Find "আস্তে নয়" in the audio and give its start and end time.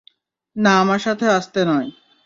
1.37-1.89